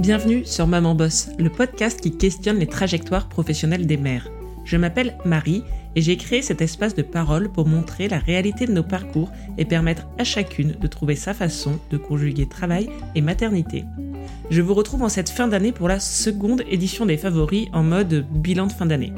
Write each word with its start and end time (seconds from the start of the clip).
Bienvenue 0.00 0.46
sur 0.46 0.66
Maman 0.66 0.94
Boss, 0.94 1.28
le 1.38 1.50
podcast 1.50 2.00
qui 2.00 2.16
questionne 2.16 2.58
les 2.58 2.66
trajectoires 2.66 3.28
professionnelles 3.28 3.86
des 3.86 3.98
mères. 3.98 4.30
Je 4.64 4.78
m'appelle 4.78 5.18
Marie 5.26 5.62
et 5.94 6.00
j'ai 6.00 6.16
créé 6.16 6.40
cet 6.40 6.62
espace 6.62 6.94
de 6.94 7.02
parole 7.02 7.52
pour 7.52 7.66
montrer 7.66 8.08
la 8.08 8.18
réalité 8.18 8.64
de 8.64 8.72
nos 8.72 8.82
parcours 8.82 9.30
et 9.58 9.66
permettre 9.66 10.06
à 10.16 10.24
chacune 10.24 10.72
de 10.72 10.86
trouver 10.86 11.16
sa 11.16 11.34
façon 11.34 11.78
de 11.90 11.98
conjuguer 11.98 12.48
travail 12.48 12.88
et 13.14 13.20
maternité. 13.20 13.84
Je 14.48 14.62
vous 14.62 14.72
retrouve 14.72 15.02
en 15.02 15.10
cette 15.10 15.28
fin 15.28 15.48
d'année 15.48 15.70
pour 15.70 15.86
la 15.86 16.00
seconde 16.00 16.64
édition 16.70 17.04
des 17.04 17.18
favoris 17.18 17.68
en 17.74 17.82
mode 17.82 18.24
bilan 18.32 18.68
de 18.68 18.72
fin 18.72 18.86
d'année. 18.86 19.12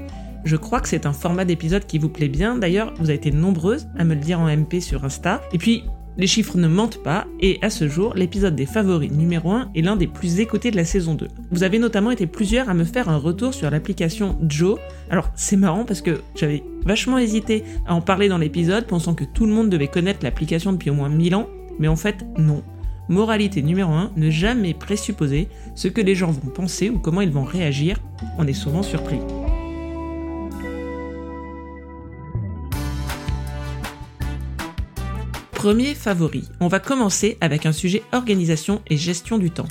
Je 0.44 0.56
crois 0.56 0.80
que 0.80 0.88
c'est 0.88 1.06
un 1.06 1.12
format 1.12 1.44
d'épisode 1.44 1.86
qui 1.86 1.98
vous 1.98 2.08
plaît 2.08 2.26
bien. 2.26 2.56
D'ailleurs, 2.56 2.92
vous 2.98 3.04
avez 3.04 3.14
été 3.14 3.30
nombreuses 3.30 3.86
à 3.96 4.02
me 4.02 4.14
le 4.14 4.20
dire 4.20 4.40
en 4.40 4.48
MP 4.48 4.80
sur 4.80 5.04
Insta. 5.04 5.42
Et 5.52 5.58
puis, 5.58 5.84
les 6.18 6.26
chiffres 6.26 6.58
ne 6.58 6.68
mentent 6.68 7.02
pas, 7.02 7.26
et 7.40 7.58
à 7.62 7.70
ce 7.70 7.88
jour, 7.88 8.14
l'épisode 8.14 8.54
des 8.54 8.66
favoris 8.66 9.10
numéro 9.10 9.50
1 9.50 9.70
est 9.74 9.82
l'un 9.82 9.96
des 9.96 10.06
plus 10.06 10.40
écoutés 10.40 10.70
de 10.70 10.76
la 10.76 10.84
saison 10.84 11.14
2. 11.14 11.28
Vous 11.50 11.62
avez 11.62 11.78
notamment 11.78 12.10
été 12.10 12.26
plusieurs 12.26 12.68
à 12.68 12.74
me 12.74 12.84
faire 12.84 13.08
un 13.08 13.16
retour 13.16 13.54
sur 13.54 13.70
l'application 13.70 14.38
Joe. 14.46 14.78
Alors 15.10 15.30
c'est 15.34 15.56
marrant 15.56 15.84
parce 15.84 16.02
que 16.02 16.20
j'avais 16.34 16.62
vachement 16.84 17.18
hésité 17.18 17.64
à 17.86 17.94
en 17.94 18.00
parler 18.00 18.28
dans 18.28 18.38
l'épisode, 18.38 18.86
pensant 18.86 19.14
que 19.14 19.24
tout 19.24 19.46
le 19.46 19.52
monde 19.52 19.70
devait 19.70 19.88
connaître 19.88 20.20
l'application 20.22 20.72
depuis 20.72 20.90
au 20.90 20.94
moins 20.94 21.08
1000 21.08 21.34
ans, 21.34 21.48
mais 21.78 21.88
en 21.88 21.96
fait 21.96 22.24
non. 22.38 22.62
Moralité 23.08 23.62
numéro 23.62 23.92
1, 23.92 24.12
ne 24.16 24.30
jamais 24.30 24.74
présupposer 24.74 25.48
ce 25.74 25.88
que 25.88 26.00
les 26.00 26.14
gens 26.14 26.30
vont 26.30 26.50
penser 26.50 26.88
ou 26.88 26.98
comment 26.98 27.20
ils 27.20 27.30
vont 27.30 27.44
réagir, 27.44 27.98
on 28.38 28.46
est 28.46 28.52
souvent 28.52 28.82
surpris. 28.82 29.18
Premier 35.62 35.94
favori, 35.94 36.42
on 36.58 36.66
va 36.66 36.80
commencer 36.80 37.38
avec 37.40 37.66
un 37.66 37.72
sujet 37.72 38.02
organisation 38.10 38.82
et 38.88 38.96
gestion 38.96 39.38
du 39.38 39.52
temps. 39.52 39.68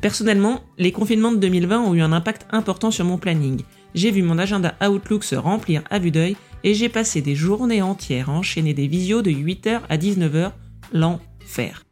Personnellement, 0.00 0.62
les 0.78 0.90
confinements 0.90 1.32
de 1.32 1.36
2020 1.36 1.82
ont 1.82 1.94
eu 1.94 2.00
un 2.00 2.12
impact 2.12 2.46
important 2.48 2.90
sur 2.90 3.04
mon 3.04 3.18
planning. 3.18 3.60
J'ai 3.94 4.10
vu 4.10 4.22
mon 4.22 4.38
agenda 4.38 4.74
Outlook 4.82 5.22
se 5.22 5.34
remplir 5.34 5.82
à 5.90 5.98
vue 5.98 6.10
d'œil 6.10 6.34
et 6.64 6.72
j'ai 6.72 6.88
passé 6.88 7.20
des 7.20 7.34
journées 7.34 7.82
entières 7.82 8.30
à 8.30 8.32
enchaîner 8.32 8.72
des 8.72 8.86
visios 8.86 9.20
de 9.20 9.30
8h 9.30 9.82
à 9.90 9.98
19h, 9.98 10.52
l'enfer. 10.94 11.84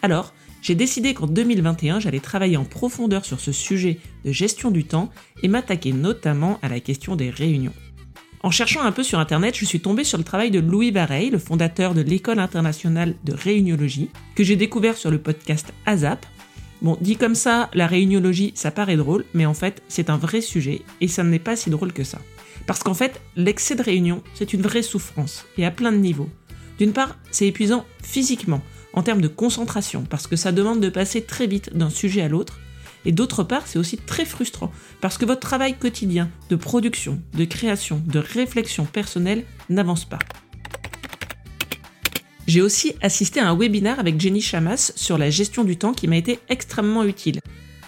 Alors, 0.00 0.32
j'ai 0.62 0.74
décidé 0.74 1.12
qu'en 1.12 1.26
2021, 1.26 2.00
j'allais 2.00 2.20
travailler 2.20 2.56
en 2.56 2.64
profondeur 2.64 3.26
sur 3.26 3.38
ce 3.38 3.52
sujet 3.52 3.98
de 4.24 4.32
gestion 4.32 4.70
du 4.70 4.84
temps 4.84 5.10
et 5.42 5.48
m'attaquer 5.48 5.92
notamment 5.92 6.58
à 6.62 6.70
la 6.70 6.80
question 6.80 7.16
des 7.16 7.28
réunions. 7.28 7.74
En 8.42 8.50
cherchant 8.50 8.80
un 8.80 8.92
peu 8.92 9.02
sur 9.02 9.18
internet, 9.18 9.54
je 9.54 9.66
suis 9.66 9.80
tombée 9.80 10.04
sur 10.04 10.16
le 10.16 10.24
travail 10.24 10.50
de 10.50 10.60
Louis 10.60 10.90
Vareille, 10.90 11.28
le 11.28 11.38
fondateur 11.38 11.92
de 11.92 12.00
l'École 12.00 12.38
internationale 12.38 13.14
de 13.22 13.34
réuniologie, 13.34 14.08
que 14.34 14.42
j'ai 14.42 14.56
découvert 14.56 14.96
sur 14.96 15.10
le 15.10 15.18
podcast 15.18 15.74
ASAP. 15.84 16.24
Bon, 16.80 16.96
dit 17.02 17.16
comme 17.16 17.34
ça, 17.34 17.68
la 17.74 17.86
réuniologie, 17.86 18.52
ça 18.54 18.70
paraît 18.70 18.96
drôle, 18.96 19.26
mais 19.34 19.44
en 19.44 19.52
fait, 19.52 19.82
c'est 19.88 20.08
un 20.08 20.16
vrai 20.16 20.40
sujet, 20.40 20.80
et 21.02 21.08
ça 21.08 21.22
n'est 21.22 21.38
pas 21.38 21.54
si 21.54 21.68
drôle 21.68 21.92
que 21.92 22.02
ça. 22.02 22.18
Parce 22.66 22.82
qu'en 22.82 22.94
fait, 22.94 23.20
l'excès 23.36 23.74
de 23.74 23.82
réunion, 23.82 24.22
c'est 24.32 24.54
une 24.54 24.62
vraie 24.62 24.82
souffrance, 24.82 25.44
et 25.58 25.66
à 25.66 25.70
plein 25.70 25.92
de 25.92 25.98
niveaux. 25.98 26.30
D'une 26.78 26.94
part, 26.94 27.18
c'est 27.30 27.46
épuisant 27.46 27.84
physiquement, 28.02 28.62
en 28.94 29.02
termes 29.02 29.20
de 29.20 29.28
concentration, 29.28 30.06
parce 30.08 30.26
que 30.26 30.36
ça 30.36 30.50
demande 30.50 30.80
de 30.80 30.88
passer 30.88 31.20
très 31.20 31.46
vite 31.46 31.76
d'un 31.76 31.90
sujet 31.90 32.22
à 32.22 32.28
l'autre, 32.28 32.58
et 33.04 33.12
d'autre 33.12 33.42
part, 33.42 33.66
c'est 33.66 33.78
aussi 33.78 33.96
très 33.96 34.24
frustrant 34.24 34.72
parce 35.00 35.18
que 35.18 35.24
votre 35.24 35.40
travail 35.40 35.76
quotidien 35.76 36.30
de 36.50 36.56
production, 36.56 37.20
de 37.34 37.44
création, 37.44 38.02
de 38.06 38.18
réflexion 38.18 38.84
personnelle 38.84 39.44
n'avance 39.68 40.04
pas. 40.04 40.18
J'ai 42.46 42.62
aussi 42.62 42.94
assisté 43.00 43.38
à 43.38 43.48
un 43.48 43.56
webinaire 43.56 44.00
avec 44.00 44.20
Jenny 44.20 44.40
Chamas 44.40 44.92
sur 44.96 45.18
la 45.18 45.30
gestion 45.30 45.62
du 45.62 45.76
temps 45.76 45.92
qui 45.92 46.08
m'a 46.08 46.16
été 46.16 46.40
extrêmement 46.48 47.04
utile. 47.04 47.40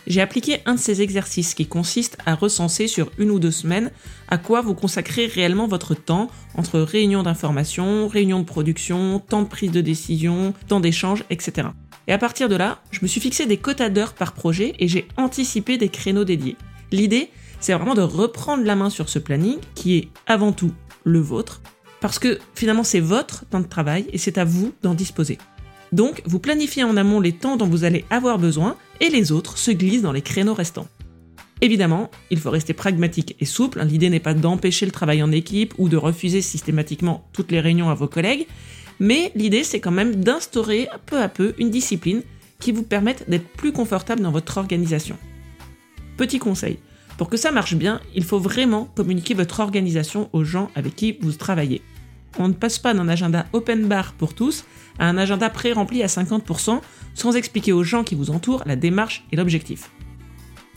J'ai 0.07 0.21
appliqué 0.21 0.59
un 0.67 0.75
de 0.75 0.81
ces 0.81 1.01
exercices 1.01 1.55
qui 1.55 1.67
consiste 1.67 2.17
à 2.27 2.35
recenser 2.35 2.89
sur 2.89 3.11
une 3.19 3.31
ou 3.31 3.39
deux 3.39 3.51
semaines 3.51 3.91
à 4.29 4.39
quoi 4.39 4.61
vous 4.61 4.75
consacrez 4.75 5.27
réellement 5.27 5.69
votre 5.69 5.95
temps 5.95 6.29
entre 6.57 6.81
réunions 6.81 7.23
d'information, 7.23 8.09
réunions 8.09 8.41
de 8.41 8.45
production, 8.45 9.21
temps 9.21 9.43
de 9.43 9.49
prise 9.49 9.71
de 9.71 9.81
décision, 9.81 10.55
temps 10.69 10.81
d'échange, 10.81 11.25
etc. 11.31 11.69
Et 12.09 12.13
à 12.13 12.19
partir 12.19 12.49
de 12.49 12.57
là, 12.57 12.81
je 12.91 13.01
me 13.03 13.07
suis 13.07 13.21
fixé 13.21 13.47
des 13.47 13.57
quotas 13.57 13.89
d'heures 13.89 14.15
par 14.15 14.33
projet 14.33 14.75
et 14.79 14.89
j'ai 14.89 15.07
anticipé 15.17 15.79
des 15.79 15.89
créneaux 15.89 16.25
dédiés. 16.25 16.57
L'idée, 16.91 17.31
c'est 17.61 17.73
vraiment 17.73 17.95
de 17.95 18.03
reprendre 18.03 18.65
la 18.65 18.77
main 18.77 18.91
sur 18.91 19.09
ce 19.09 19.19
planning 19.19 19.59
qui 19.75 19.97
est 19.97 20.09
avant 20.27 20.53
tout 20.53 20.73
le 21.05 21.21
vôtre, 21.21 21.63
parce 22.01 22.19
que 22.19 22.39
finalement 22.55 22.85
c'est 22.85 23.01
votre 23.01 23.45
temps 23.47 23.61
de 23.61 23.67
travail 23.67 24.07
et 24.13 24.19
c'est 24.19 24.39
à 24.39 24.45
vous 24.45 24.73
d'en 24.83 24.95
disposer. 24.95 25.39
Donc, 25.93 26.23
vous 26.25 26.39
planifiez 26.39 26.85
en 26.85 26.97
amont 26.97 27.21
les 27.21 27.33
temps 27.33 27.57
dont 27.57 27.67
vous 27.67 27.85
allez 27.85 28.05
avoir 28.09 28.39
besoin 28.39 28.77
et 29.01 29.11
les 29.11 29.31
autres 29.31 29.59
se 29.59 29.71
glissent 29.71 30.03
dans 30.03 30.13
les 30.13 30.23
créneaux 30.23 30.55
restants. 30.55 30.89
Évidemment, 31.61 32.11
il 32.31 32.41
faut 32.41 32.51
rester 32.51 32.73
pragmatique 32.73 33.37
et 33.39 33.45
souple. 33.45 33.81
L'idée 33.85 34.11
n'est 34.11 34.19
pas 34.19 34.35
d'empêcher 34.35 34.85
le 34.85 34.91
travail 34.91 35.23
en 35.23 35.31
équipe 35.31 35.75
ou 35.79 35.89
de 35.89 35.97
refuser 35.97 36.41
systématiquement 36.41 37.29
toutes 37.33 37.53
les 37.53 37.61
réunions 37.61 37.91
à 37.91 37.95
vos 37.95 38.09
collègues, 38.09 38.49
mais 39.01 39.33
l'idée, 39.35 39.65
c'est 39.65 39.81
quand 39.81 39.91
même 39.91 40.17
d'instaurer 40.17 40.89
peu 41.07 41.21
à 41.21 41.29
peu 41.29 41.55
une 41.59 41.71
discipline 41.71 42.23
qui 42.61 42.73
vous 42.73 42.83
permette 42.83 43.29
d'être 43.29 43.49
plus 43.49 43.73
confortable 43.73 44.23
dans 44.23 44.31
votre 44.31 44.57
organisation. 44.59 45.17
Petit 46.17 46.39
conseil, 46.39 46.79
pour 47.19 47.29
que 47.29 47.37
ça 47.37 47.53
marche 47.53 47.75
bien, 47.75 48.01
il 48.15 48.25
faut 48.25 48.39
vraiment 48.39 48.87
communiquer 48.95 49.35
votre 49.35 49.61
organisation 49.61 50.29
aux 50.33 50.45
gens 50.45 50.71
avec 50.75 50.97
qui 50.97 51.19
vous 51.21 51.33
travaillez. 51.33 51.83
On 52.39 52.49
ne 52.49 52.55
passe 52.55 52.79
pas 52.79 52.95
d'un 52.95 53.09
agenda 53.09 53.47
open 53.53 53.87
bar 53.87 54.15
pour 54.15 54.35
tous 54.35 54.65
à 54.99 55.07
un 55.09 55.19
agenda 55.19 55.51
pré-rempli 55.51 56.03
à 56.03 56.07
50% 56.07 56.81
sans 57.15 57.37
expliquer 57.37 57.73
aux 57.73 57.85
gens 57.85 58.05
qui 58.05 58.15
vous 58.15 58.31
entourent 58.31 58.63
la 58.67 58.77
démarche 58.77 59.25
et 59.33 59.37
l'objectif. 59.37 59.91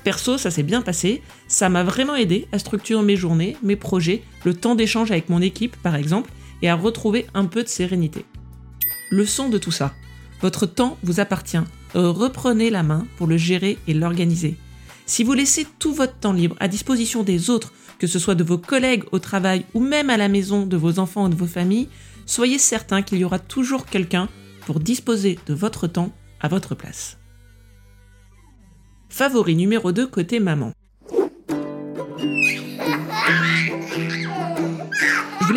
Perso, 0.03 0.37
ça 0.37 0.51
s'est 0.51 0.63
bien 0.63 0.81
passé, 0.81 1.23
ça 1.47 1.69
m'a 1.69 1.83
vraiment 1.83 2.15
aidé 2.15 2.47
à 2.51 2.59
structurer 2.59 3.03
mes 3.03 3.15
journées, 3.15 3.57
mes 3.63 3.75
projets, 3.75 4.21
le 4.43 4.53
temps 4.53 4.75
d'échange 4.75 5.11
avec 5.11 5.29
mon 5.29 5.41
équipe 5.41 5.75
par 5.77 5.95
exemple, 5.95 6.31
à 6.67 6.75
retrouver 6.75 7.27
un 7.33 7.45
peu 7.45 7.63
de 7.63 7.67
sérénité. 7.67 8.25
Leçon 9.11 9.49
de 9.49 9.57
tout 9.57 9.71
ça. 9.71 9.93
Votre 10.41 10.65
temps 10.65 10.97
vous 11.03 11.19
appartient. 11.19 11.63
Reprenez 11.93 12.69
la 12.69 12.83
main 12.83 13.07
pour 13.17 13.27
le 13.27 13.37
gérer 13.37 13.77
et 13.87 13.93
l'organiser. 13.93 14.57
Si 15.05 15.23
vous 15.23 15.33
laissez 15.33 15.67
tout 15.79 15.93
votre 15.93 16.17
temps 16.17 16.33
libre 16.33 16.55
à 16.59 16.67
disposition 16.67 17.23
des 17.23 17.49
autres, 17.49 17.71
que 17.99 18.07
ce 18.07 18.19
soit 18.19 18.35
de 18.35 18.43
vos 18.43 18.57
collègues 18.57 19.03
au 19.11 19.19
travail 19.19 19.65
ou 19.73 19.79
même 19.79 20.09
à 20.09 20.17
la 20.17 20.27
maison 20.27 20.65
de 20.65 20.77
vos 20.77 20.99
enfants 20.99 21.25
ou 21.25 21.29
de 21.29 21.35
vos 21.35 21.45
familles, 21.45 21.89
soyez 22.25 22.57
certain 22.57 23.01
qu'il 23.01 23.19
y 23.19 23.23
aura 23.23 23.39
toujours 23.39 23.85
quelqu'un 23.85 24.27
pour 24.65 24.79
disposer 24.79 25.39
de 25.45 25.53
votre 25.53 25.87
temps 25.87 26.11
à 26.41 26.47
votre 26.47 26.75
place. 26.75 27.17
Favori 29.09 29.55
numéro 29.55 29.91
2 29.91 30.07
côté 30.07 30.39
maman. 30.39 30.73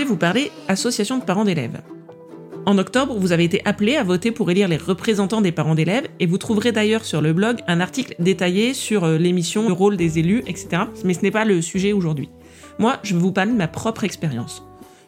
Vous 0.09 0.17
parler 0.17 0.51
association 0.69 1.19
de 1.19 1.25
parents 1.25 1.45
d'élèves. 1.45 1.83
En 2.65 2.79
octobre, 2.79 3.15
vous 3.19 3.33
avez 3.33 3.45
été 3.45 3.61
appelé 3.67 3.97
à 3.97 4.05
voter 4.05 4.33
pour 4.33 4.51
élire 4.51 4.67
les 4.67 4.79
représentants 4.79 5.43
des 5.43 5.53
parents 5.53 5.75
d'élèves 5.75 6.09
et 6.19 6.27
vous 6.27 6.39
trouverez 6.39 6.73
d'ailleurs 6.73 7.05
sur 7.05 7.21
le 7.21 7.35
blog 7.35 7.59
un 7.67 7.81
article 7.81 8.15
détaillé 8.19 8.73
sur 8.73 9.05
euh, 9.05 9.19
l'émission, 9.19 9.69
le 9.69 9.75
rôle 9.75 9.99
des 9.99 10.19
élus, 10.19 10.43
etc. 10.47 10.85
Mais 11.05 11.13
ce 11.13 11.21
n'est 11.21 11.31
pas 11.31 11.45
le 11.45 11.61
sujet 11.61 11.93
aujourd'hui. 11.93 12.31
Moi, 12.79 12.99
je 13.03 13.15
vais 13.15 13.21
vous 13.21 13.33
parler 13.33 13.53
de 13.53 13.57
ma 13.57 13.69
propre 13.69 14.05
expérience. 14.05 14.63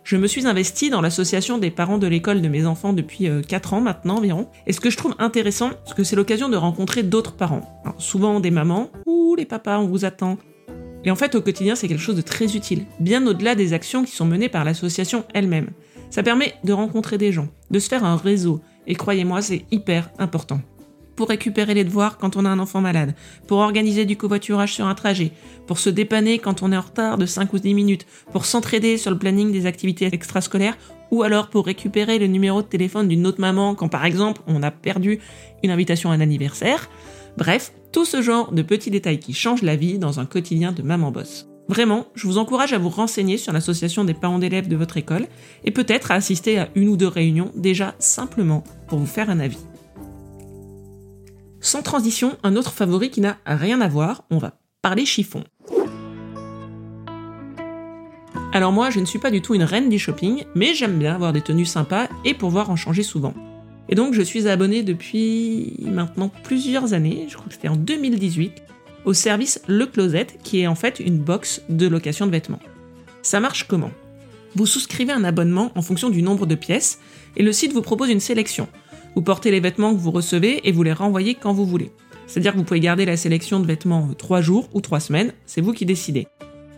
Je 0.04 0.16
me 0.16 0.26
suis 0.26 0.46
investi 0.46 0.90
dans 0.90 1.00
l'association 1.00 1.56
des 1.56 1.70
parents 1.70 1.98
de 1.98 2.06
l'école 2.06 2.42
de 2.42 2.48
mes 2.48 2.66
enfants 2.66 2.92
depuis 2.92 3.28
4 3.48 3.72
euh, 3.72 3.76
ans 3.76 3.80
maintenant 3.80 4.18
environ. 4.18 4.48
Et 4.66 4.74
ce 4.74 4.80
que 4.80 4.90
je 4.90 4.98
trouve 4.98 5.14
intéressant, 5.18 5.70
c'est 5.86 5.94
que 5.94 6.04
c'est 6.04 6.16
l'occasion 6.16 6.50
de 6.50 6.56
rencontrer 6.56 7.02
d'autres 7.02 7.36
parents. 7.36 7.84
souvent 7.98 8.40
des 8.40 8.50
mamans, 8.50 8.90
ou 9.06 9.34
les 9.34 9.46
papas, 9.46 9.78
on 9.78 9.86
vous 9.86 10.04
attend. 10.04 10.36
Et 11.04 11.10
en 11.10 11.16
fait, 11.16 11.34
au 11.34 11.40
quotidien, 11.40 11.74
c'est 11.74 11.88
quelque 11.88 12.02
chose 12.02 12.16
de 12.16 12.22
très 12.22 12.56
utile, 12.56 12.84
bien 12.98 13.26
au-delà 13.26 13.54
des 13.54 13.72
actions 13.72 14.04
qui 14.04 14.12
sont 14.12 14.26
menées 14.26 14.48
par 14.48 14.64
l'association 14.64 15.24
elle-même. 15.34 15.70
Ça 16.10 16.22
permet 16.22 16.54
de 16.64 16.72
rencontrer 16.72 17.18
des 17.18 17.32
gens, 17.32 17.48
de 17.70 17.78
se 17.78 17.88
faire 17.88 18.04
un 18.04 18.16
réseau, 18.16 18.60
et 18.86 18.94
croyez-moi, 18.94 19.40
c'est 19.40 19.64
hyper 19.70 20.10
important. 20.18 20.60
Pour 21.16 21.28
récupérer 21.28 21.74
les 21.74 21.84
devoirs 21.84 22.18
quand 22.18 22.36
on 22.36 22.44
a 22.44 22.48
un 22.48 22.58
enfant 22.58 22.80
malade, 22.80 23.14
pour 23.46 23.58
organiser 23.58 24.04
du 24.06 24.16
covoiturage 24.16 24.74
sur 24.74 24.86
un 24.86 24.94
trajet, 24.94 25.32
pour 25.66 25.78
se 25.78 25.90
dépanner 25.90 26.38
quand 26.38 26.62
on 26.62 26.72
est 26.72 26.76
en 26.76 26.82
retard 26.82 27.18
de 27.18 27.26
5 27.26 27.52
ou 27.52 27.58
10 27.58 27.74
minutes, 27.74 28.06
pour 28.32 28.44
s'entraider 28.44 28.96
sur 28.96 29.10
le 29.10 29.18
planning 29.18 29.52
des 29.52 29.66
activités 29.66 30.08
extrascolaires, 30.12 30.76
ou 31.10 31.22
alors 31.22 31.48
pour 31.48 31.66
récupérer 31.66 32.18
le 32.18 32.26
numéro 32.26 32.62
de 32.62 32.66
téléphone 32.66 33.08
d'une 33.08 33.26
autre 33.26 33.40
maman 33.40 33.74
quand 33.74 33.88
par 33.88 34.04
exemple 34.04 34.40
on 34.46 34.62
a 34.62 34.70
perdu 34.70 35.20
une 35.62 35.70
invitation 35.70 36.10
à 36.10 36.14
un 36.14 36.20
anniversaire. 36.20 36.88
Bref, 37.36 37.72
tout 37.92 38.04
ce 38.04 38.22
genre 38.22 38.52
de 38.52 38.62
petits 38.62 38.90
détails 38.90 39.18
qui 39.18 39.32
changent 39.32 39.62
la 39.62 39.76
vie 39.76 39.98
dans 39.98 40.20
un 40.20 40.26
quotidien 40.26 40.72
de 40.72 40.82
maman 40.82 41.10
boss. 41.10 41.46
Vraiment, 41.68 42.06
je 42.14 42.26
vous 42.26 42.38
encourage 42.38 42.72
à 42.72 42.78
vous 42.78 42.88
renseigner 42.88 43.38
sur 43.38 43.52
l'association 43.52 44.04
des 44.04 44.14
parents 44.14 44.40
d'élèves 44.40 44.66
de 44.66 44.76
votre 44.76 44.96
école 44.96 45.28
et 45.64 45.70
peut-être 45.70 46.10
à 46.10 46.14
assister 46.14 46.58
à 46.58 46.68
une 46.74 46.88
ou 46.88 46.96
deux 46.96 47.06
réunions 47.06 47.52
déjà 47.54 47.94
simplement 48.00 48.64
pour 48.88 48.98
vous 48.98 49.06
faire 49.06 49.30
un 49.30 49.38
avis. 49.38 49.64
Sans 51.60 51.82
transition, 51.82 52.36
un 52.42 52.56
autre 52.56 52.72
favori 52.72 53.10
qui 53.10 53.20
n'a 53.20 53.38
rien 53.46 53.80
à 53.80 53.88
voir, 53.88 54.24
on 54.30 54.38
va 54.38 54.58
parler 54.82 55.04
chiffon. 55.04 55.44
Alors 58.52 58.72
moi, 58.72 58.90
je 58.90 58.98
ne 58.98 59.04
suis 59.04 59.20
pas 59.20 59.30
du 59.30 59.40
tout 59.40 59.54
une 59.54 59.62
reine 59.62 59.88
du 59.88 59.98
shopping, 59.98 60.44
mais 60.56 60.74
j'aime 60.74 60.98
bien 60.98 61.14
avoir 61.14 61.32
des 61.32 61.40
tenues 61.40 61.66
sympas 61.66 62.08
et 62.24 62.34
pouvoir 62.34 62.70
en 62.70 62.76
changer 62.76 63.04
souvent. 63.04 63.34
Et 63.90 63.96
donc 63.96 64.14
je 64.14 64.22
suis 64.22 64.48
abonnée 64.48 64.82
depuis 64.82 65.74
maintenant 65.80 66.30
plusieurs 66.44 66.94
années, 66.94 67.26
je 67.28 67.34
crois 67.34 67.48
que 67.48 67.54
c'était 67.54 67.68
en 67.68 67.76
2018, 67.76 68.62
au 69.04 69.12
service 69.12 69.60
Le 69.66 69.84
Closet, 69.84 70.28
qui 70.44 70.60
est 70.60 70.68
en 70.68 70.76
fait 70.76 71.00
une 71.00 71.18
box 71.18 71.62
de 71.68 71.88
location 71.88 72.26
de 72.26 72.30
vêtements. 72.30 72.60
Ça 73.22 73.40
marche 73.40 73.66
comment? 73.66 73.90
Vous 74.54 74.66
souscrivez 74.66 75.12
un 75.12 75.24
abonnement 75.24 75.72
en 75.74 75.82
fonction 75.82 76.08
du 76.08 76.22
nombre 76.22 76.46
de 76.46 76.54
pièces, 76.54 77.00
et 77.36 77.42
le 77.42 77.52
site 77.52 77.72
vous 77.72 77.82
propose 77.82 78.10
une 78.10 78.20
sélection. 78.20 78.68
Vous 79.16 79.22
portez 79.22 79.50
les 79.50 79.60
vêtements 79.60 79.92
que 79.92 80.00
vous 80.00 80.12
recevez 80.12 80.68
et 80.68 80.72
vous 80.72 80.84
les 80.84 80.92
renvoyez 80.92 81.34
quand 81.34 81.52
vous 81.52 81.66
voulez. 81.66 81.90
C'est-à-dire 82.28 82.52
que 82.52 82.58
vous 82.58 82.64
pouvez 82.64 82.78
garder 82.78 83.04
la 83.04 83.16
sélection 83.16 83.58
de 83.58 83.66
vêtements 83.66 84.08
3 84.16 84.40
jours 84.40 84.68
ou 84.72 84.80
3 84.80 85.00
semaines, 85.00 85.32
c'est 85.46 85.60
vous 85.60 85.72
qui 85.72 85.84
décidez. 85.84 86.28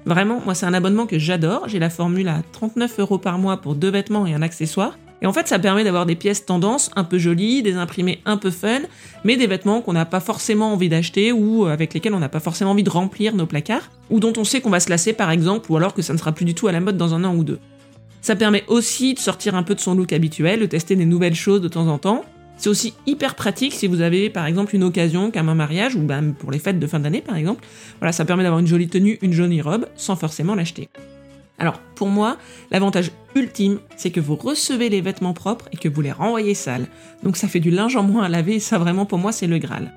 Vraiment, 0.06 0.40
moi 0.44 0.54
c'est 0.54 0.66
un 0.66 0.72
abonnement 0.72 1.06
que 1.06 1.18
j'adore, 1.18 1.68
j'ai 1.68 1.78
la 1.78 1.90
formule 1.90 2.28
à 2.28 2.42
39 2.52 3.00
euros 3.00 3.18
par 3.18 3.38
mois 3.38 3.58
pour 3.58 3.74
deux 3.74 3.90
vêtements 3.90 4.26
et 4.26 4.32
un 4.32 4.42
accessoire, 4.42 4.98
et 5.22 5.26
en 5.26 5.32
fait, 5.32 5.46
ça 5.46 5.60
permet 5.60 5.84
d'avoir 5.84 6.04
des 6.04 6.16
pièces 6.16 6.44
tendance 6.44 6.90
un 6.96 7.04
peu 7.04 7.16
jolies, 7.16 7.62
des 7.62 7.74
imprimés 7.74 8.20
un 8.24 8.36
peu 8.36 8.50
fun, 8.50 8.80
mais 9.22 9.36
des 9.36 9.46
vêtements 9.46 9.80
qu'on 9.80 9.92
n'a 9.92 10.04
pas 10.04 10.19
forcément 10.19 10.72
envie 10.72 10.88
d'acheter 10.88 11.30
ou 11.30 11.66
avec 11.66 11.94
lesquels 11.94 12.14
on 12.14 12.19
n'a 12.19 12.28
pas 12.28 12.40
forcément 12.40 12.72
envie 12.72 12.82
de 12.82 12.90
remplir 12.90 13.34
nos 13.36 13.46
placards, 13.46 13.88
ou 14.10 14.19
dont 14.19 14.32
on 14.36 14.44
sait 14.44 14.60
qu'on 14.60 14.70
va 14.70 14.80
se 14.80 14.90
lasser 14.90 15.12
par 15.12 15.30
exemple, 15.30 15.70
ou 15.70 15.76
alors 15.76 15.94
que 15.94 16.02
ça 16.02 16.12
ne 16.12 16.19
sera 16.19 16.32
plus 16.32 16.44
du 16.44 16.54
tout 16.54 16.66
à 16.66 16.72
la 16.72 16.80
mode 16.80 16.96
dans 16.96 17.14
un 17.14 17.22
an 17.22 17.36
ou 17.36 17.44
deux. 17.44 17.60
Ça 18.20 18.34
permet 18.34 18.64
aussi 18.66 19.14
de 19.14 19.20
sortir 19.20 19.54
un 19.54 19.62
peu 19.62 19.76
de 19.76 19.80
son 19.80 19.94
look 19.94 20.12
habituel, 20.12 20.60
de 20.60 20.66
tester 20.66 20.96
des 20.96 21.06
nouvelles 21.06 21.34
choses 21.34 21.60
de 21.60 21.69
temps 21.69 21.86
en 21.86 21.98
temps. 21.98 22.24
C'est 22.56 22.69
aussi 22.69 22.94
hyper 23.06 23.36
pratique 23.36 23.74
si 23.74 23.86
vous 23.86 24.00
avez 24.00 24.28
par 24.28 24.46
exemple 24.46 24.74
une 24.74 24.84
occasion 24.84 25.30
comme 25.30 25.48
un 25.48 25.54
mariage 25.54 25.94
ou 25.94 26.00
même 26.00 26.34
pour 26.34 26.50
les 26.50 26.58
fêtes 26.58 26.80
de 26.80 26.86
fin 26.86 26.98
d'année 26.98 27.20
par 27.20 27.36
exemple. 27.36 27.64
Voilà, 28.00 28.12
ça 28.12 28.24
permet 28.24 28.42
d'avoir 28.42 28.60
une 28.60 28.66
jolie 28.66 28.88
tenue, 28.88 29.19
une 29.22 29.32
jolie 29.32 29.60
robe 29.60 29.86
sans 29.94 30.16
forcément 30.16 30.56
l'acheter. 30.56 30.88
Alors 31.62 31.78
pour 31.94 32.08
moi, 32.08 32.38
l'avantage 32.72 33.12
ultime, 33.36 33.78
c'est 33.96 34.10
que 34.10 34.18
vous 34.18 34.34
recevez 34.34 34.88
les 34.88 35.00
vêtements 35.00 35.32
propres 35.32 35.68
et 35.70 35.76
que 35.76 35.88
vous 35.88 36.00
les 36.00 36.10
renvoyez 36.10 36.54
sales. 36.54 36.88
Donc 37.22 37.36
ça 37.36 37.46
fait 37.46 37.60
du 37.60 37.70
linge 37.70 37.94
en 37.94 38.02
moins 38.02 38.24
à 38.24 38.28
laver 38.28 38.56
et 38.56 38.60
ça 38.60 38.78
vraiment 38.78 39.06
pour 39.06 39.18
moi 39.18 39.30
c'est 39.30 39.46
le 39.46 39.58
Graal. 39.58 39.92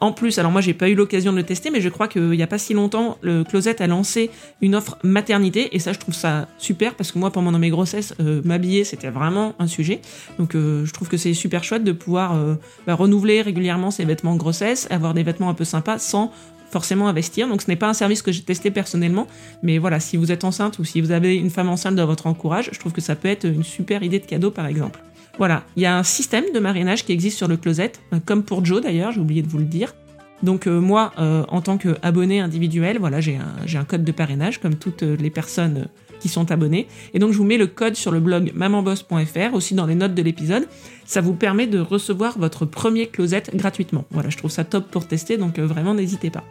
En 0.00 0.12
plus, 0.12 0.38
alors 0.38 0.50
moi 0.50 0.60
j'ai 0.60 0.74
pas 0.74 0.88
eu 0.88 0.94
l'occasion 0.94 1.32
de 1.32 1.36
le 1.36 1.44
tester, 1.44 1.70
mais 1.70 1.80
je 1.80 1.88
crois 1.88 2.08
qu'il 2.08 2.30
n'y 2.30 2.42
a 2.42 2.46
pas 2.46 2.58
si 2.58 2.74
longtemps, 2.74 3.18
le 3.22 3.44
Closet 3.44 3.80
a 3.80 3.86
lancé 3.86 4.30
une 4.60 4.74
offre 4.74 4.98
maternité, 5.02 5.74
et 5.74 5.78
ça 5.78 5.92
je 5.92 5.98
trouve 5.98 6.14
ça 6.14 6.48
super, 6.58 6.94
parce 6.94 7.12
que 7.12 7.18
moi 7.18 7.30
pendant 7.30 7.58
mes 7.58 7.70
grossesses, 7.70 8.14
euh, 8.20 8.42
m'habiller 8.44 8.84
c'était 8.84 9.10
vraiment 9.10 9.54
un 9.58 9.66
sujet. 9.66 10.00
Donc 10.38 10.54
euh, 10.54 10.84
je 10.84 10.92
trouve 10.92 11.08
que 11.08 11.16
c'est 11.16 11.34
super 11.34 11.64
chouette 11.64 11.84
de 11.84 11.92
pouvoir 11.92 12.34
euh, 12.34 12.54
bah, 12.86 12.94
renouveler 12.94 13.42
régulièrement 13.42 13.90
ses 13.90 14.04
vêtements 14.04 14.36
grossesse, 14.36 14.86
avoir 14.90 15.14
des 15.14 15.22
vêtements 15.22 15.48
un 15.48 15.54
peu 15.54 15.64
sympas 15.64 15.98
sans 15.98 16.32
forcément 16.70 17.06
investir. 17.06 17.46
Donc 17.48 17.62
ce 17.62 17.68
n'est 17.68 17.76
pas 17.76 17.88
un 17.88 17.94
service 17.94 18.20
que 18.20 18.32
j'ai 18.32 18.42
testé 18.42 18.72
personnellement, 18.72 19.28
mais 19.62 19.78
voilà, 19.78 20.00
si 20.00 20.16
vous 20.16 20.32
êtes 20.32 20.42
enceinte 20.42 20.80
ou 20.80 20.84
si 20.84 21.00
vous 21.00 21.12
avez 21.12 21.36
une 21.36 21.50
femme 21.50 21.68
enceinte 21.68 21.94
dans 21.94 22.06
votre 22.06 22.26
encourage, 22.26 22.68
je 22.72 22.78
trouve 22.80 22.92
que 22.92 23.00
ça 23.00 23.14
peut 23.14 23.28
être 23.28 23.44
une 23.44 23.62
super 23.62 24.02
idée 24.02 24.18
de 24.18 24.26
cadeau 24.26 24.50
par 24.50 24.66
exemple. 24.66 25.00
Voilà, 25.38 25.64
il 25.76 25.82
y 25.82 25.86
a 25.86 25.96
un 25.96 26.02
système 26.02 26.44
de 26.54 26.60
marinage 26.60 27.04
qui 27.04 27.12
existe 27.12 27.36
sur 27.36 27.48
le 27.48 27.56
closet, 27.56 27.92
euh, 28.12 28.18
comme 28.24 28.44
pour 28.44 28.64
Joe 28.64 28.80
d'ailleurs, 28.80 29.12
j'ai 29.12 29.20
oublié 29.20 29.42
de 29.42 29.48
vous 29.48 29.58
le 29.58 29.64
dire. 29.64 29.94
Donc 30.42 30.66
euh, 30.66 30.80
moi, 30.80 31.12
euh, 31.18 31.44
en 31.48 31.60
tant 31.60 31.76
qu'abonné 31.78 32.40
individuel, 32.40 32.98
voilà, 32.98 33.20
j'ai 33.20 33.36
un, 33.36 33.84
code 33.84 34.04
de 34.04 34.12
parrainage 34.12 34.60
comme 34.60 34.76
toutes 34.76 35.02
les 35.02 35.30
personnes 35.30 35.86
qui 36.20 36.28
sont 36.28 36.52
abonnées. 36.52 36.86
Et 37.14 37.18
donc 37.18 37.32
je 37.32 37.38
vous 37.38 37.44
mets 37.44 37.56
le 37.56 37.66
code 37.66 37.96
sur 37.96 38.12
le 38.12 38.20
blog 38.20 38.52
mamanboss.fr, 38.54 39.54
aussi 39.54 39.74
dans 39.74 39.86
les 39.86 39.94
notes 39.94 40.14
de 40.14 40.22
l'épisode. 40.22 40.68
Ça 41.04 41.20
vous 41.20 41.34
permet 41.34 41.66
de 41.66 41.80
recevoir 41.80 42.38
votre 42.38 42.64
premier 42.64 43.08
closet 43.08 43.44
gratuitement. 43.54 44.04
Voilà, 44.10 44.30
je 44.30 44.36
trouve 44.36 44.50
ça 44.50 44.64
top 44.64 44.90
pour 44.90 45.08
tester, 45.08 45.36
donc 45.36 45.58
vraiment 45.58 45.94
n'hésitez 45.94 46.30
pas. 46.30 46.44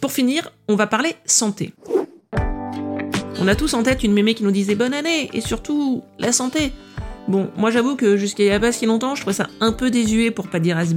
Pour 0.00 0.12
finir, 0.12 0.52
on 0.68 0.76
va 0.76 0.86
parler 0.86 1.14
santé. 1.24 1.72
On 3.40 3.48
a 3.48 3.54
tous 3.54 3.74
en 3.74 3.82
tête 3.82 4.02
une 4.02 4.12
mémé 4.12 4.34
qui 4.34 4.44
nous 4.44 4.50
disait 4.50 4.74
bonne 4.74 4.94
année 4.94 5.30
et 5.32 5.40
surtout 5.40 6.02
la 6.18 6.32
santé. 6.32 6.72
Bon, 7.28 7.50
moi 7.56 7.70
j'avoue 7.70 7.96
que 7.96 8.16
jusqu'à 8.16 8.44
il 8.44 8.46
y 8.46 8.52
a 8.52 8.60
pas 8.60 8.72
si 8.72 8.86
longtemps, 8.86 9.14
je 9.14 9.22
trouvais 9.22 9.34
ça 9.34 9.48
un 9.60 9.72
peu 9.72 9.90
désuet 9.90 10.30
pour 10.30 10.48
pas 10.48 10.60
dire 10.60 10.78
has 10.78 10.94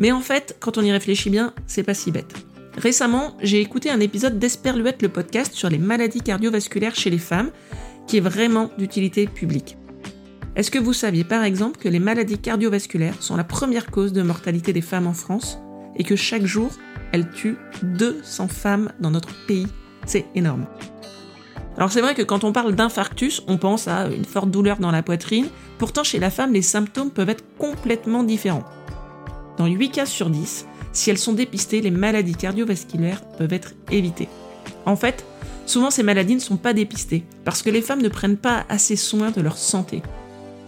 mais 0.00 0.12
en 0.12 0.20
fait, 0.20 0.56
quand 0.58 0.78
on 0.78 0.82
y 0.82 0.90
réfléchit 0.90 1.30
bien, 1.30 1.52
c'est 1.66 1.82
pas 1.82 1.94
si 1.94 2.10
bête. 2.10 2.34
Récemment, 2.76 3.36
j'ai 3.42 3.60
écouté 3.60 3.90
un 3.90 4.00
épisode 4.00 4.38
d'Esperluette 4.38 5.02
le 5.02 5.10
podcast 5.10 5.52
sur 5.52 5.68
les 5.68 5.78
maladies 5.78 6.22
cardiovasculaires 6.22 6.94
chez 6.94 7.10
les 7.10 7.18
femmes, 7.18 7.50
qui 8.06 8.16
est 8.16 8.20
vraiment 8.20 8.70
d'utilité 8.78 9.26
publique. 9.26 9.76
Est-ce 10.56 10.70
que 10.70 10.78
vous 10.78 10.94
saviez 10.94 11.24
par 11.24 11.44
exemple 11.44 11.78
que 11.78 11.88
les 11.88 12.00
maladies 12.00 12.38
cardiovasculaires 12.38 13.22
sont 13.22 13.36
la 13.36 13.44
première 13.44 13.90
cause 13.90 14.12
de 14.12 14.22
mortalité 14.22 14.72
des 14.72 14.80
femmes 14.80 15.06
en 15.06 15.12
France 15.12 15.58
et 15.96 16.02
que 16.02 16.16
chaque 16.16 16.46
jour, 16.46 16.70
elle 17.12 17.30
tue 17.30 17.56
200 17.82 18.48
femmes 18.48 18.92
dans 19.00 19.10
notre 19.10 19.34
pays? 19.46 19.66
C'est 20.06 20.24
énorme. 20.34 20.66
Alors 21.76 21.90
c'est 21.90 22.00
vrai 22.00 22.14
que 22.14 22.22
quand 22.22 22.44
on 22.44 22.52
parle 22.52 22.74
d'infarctus, 22.74 23.42
on 23.46 23.56
pense 23.56 23.88
à 23.88 24.08
une 24.08 24.24
forte 24.24 24.50
douleur 24.50 24.78
dans 24.78 24.90
la 24.90 25.02
poitrine, 25.02 25.48
pourtant 25.78 26.04
chez 26.04 26.18
la 26.18 26.30
femme, 26.30 26.52
les 26.52 26.62
symptômes 26.62 27.10
peuvent 27.10 27.30
être 27.30 27.44
complètement 27.58 28.22
différents. 28.22 28.64
Dans 29.56 29.66
8 29.66 29.90
cas 29.90 30.06
sur 30.06 30.30
10, 30.30 30.66
si 30.92 31.10
elles 31.10 31.18
sont 31.18 31.32
dépistées, 31.32 31.80
les 31.80 31.90
maladies 31.90 32.34
cardiovasculaires 32.34 33.22
peuvent 33.38 33.52
être 33.52 33.74
évitées. 33.90 34.28
En 34.84 34.96
fait, 34.96 35.24
souvent 35.66 35.90
ces 35.90 36.02
maladies 36.02 36.34
ne 36.34 36.40
sont 36.40 36.56
pas 36.56 36.72
dépistées, 36.72 37.24
parce 37.44 37.62
que 37.62 37.70
les 37.70 37.82
femmes 37.82 38.02
ne 38.02 38.08
prennent 38.08 38.36
pas 38.36 38.64
assez 38.68 38.96
soin 38.96 39.30
de 39.30 39.40
leur 39.40 39.56
santé. 39.56 40.02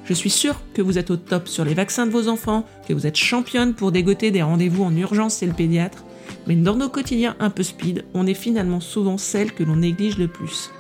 Je 0.05 0.15
suis 0.15 0.31
sûre 0.31 0.61
que 0.75 0.83
vous 0.83 0.99
êtes 0.99 1.11
au 1.11 1.17
top 1.17 1.49
sur 1.49 1.65
les 1.65 1.75
vaccins 1.75 2.07
de 2.07 2.13
vos 2.13 2.29
enfants, 2.29 2.65
que 2.89 2.93
vous 2.93 3.07
êtes 3.07 3.17
championne 3.17 3.75
pour 3.75 3.93
dégoter 3.93 4.31
des 4.31 4.43
rendez-vous 4.43 4.85
en 4.85 4.97
urgence 4.97 5.39
chez 5.39 5.47
le 5.47 5.53
pédiatre, 5.53 6.05
mais 6.47 6.57
dans 6.57 6.77
nos 6.77 6.89
quotidiens 6.89 7.37
un 7.41 7.51
peu 7.51 7.63
speed, 7.63 8.05
on 8.15 8.27
est 8.27 8.35
finalement 8.35 8.81
souvent 8.81 9.19
celle 9.19 9.53
que 9.53 9.63
l'on 9.63 9.77
néglige 9.77 10.19
le 10.19 10.29
plus. 10.29 10.71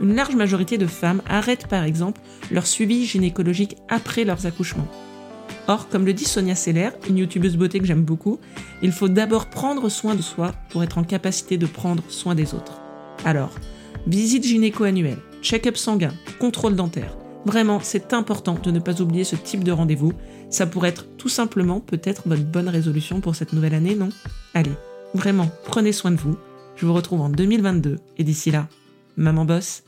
Une 0.00 0.14
large 0.14 0.34
majorité 0.34 0.78
de 0.78 0.86
femmes 0.86 1.22
arrêtent 1.28 1.68
par 1.68 1.84
exemple 1.84 2.20
leur 2.50 2.66
suivi 2.66 3.06
gynécologique 3.06 3.76
après 3.88 4.24
leurs 4.24 4.46
accouchements. 4.46 4.88
Or, 5.68 5.88
comme 5.88 6.06
le 6.06 6.12
dit 6.12 6.24
Sonia 6.24 6.54
Seller, 6.54 6.90
une 7.08 7.18
youtubeuse 7.18 7.56
beauté 7.56 7.80
que 7.80 7.86
j'aime 7.86 8.04
beaucoup, 8.04 8.38
il 8.82 8.92
faut 8.92 9.08
d'abord 9.08 9.46
prendre 9.46 9.88
soin 9.88 10.14
de 10.14 10.22
soi 10.22 10.52
pour 10.70 10.82
être 10.84 10.98
en 10.98 11.04
capacité 11.04 11.56
de 11.56 11.66
prendre 11.66 12.04
soin 12.08 12.34
des 12.34 12.54
autres. 12.54 12.80
Alors, 13.24 13.52
visite 14.06 14.44
gynéco 14.44 14.84
annuelle, 14.84 15.18
check-up 15.42 15.76
sanguin, 15.76 16.12
contrôle 16.38 16.76
dentaire. 16.76 17.16
Vraiment, 17.46 17.80
c'est 17.82 18.12
important 18.12 18.58
de 18.62 18.70
ne 18.70 18.80
pas 18.80 19.00
oublier 19.00 19.24
ce 19.24 19.36
type 19.36 19.64
de 19.64 19.72
rendez-vous. 19.72 20.12
Ça 20.50 20.66
pourrait 20.66 20.90
être 20.90 21.06
tout 21.16 21.28
simplement 21.28 21.80
peut-être 21.80 22.22
votre 22.26 22.44
bonne 22.44 22.68
résolution 22.68 23.20
pour 23.20 23.34
cette 23.34 23.52
nouvelle 23.52 23.74
année, 23.74 23.94
non? 23.94 24.10
Allez, 24.54 24.72
vraiment, 25.14 25.48
prenez 25.64 25.92
soin 25.92 26.10
de 26.10 26.16
vous. 26.16 26.36
Je 26.76 26.86
vous 26.86 26.94
retrouve 26.94 27.20
en 27.20 27.28
2022 27.28 27.98
et 28.18 28.24
d'ici 28.24 28.50
là, 28.50 28.68
Maman 29.16 29.46
Boss. 29.46 29.82